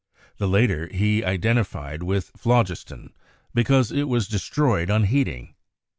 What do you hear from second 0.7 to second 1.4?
he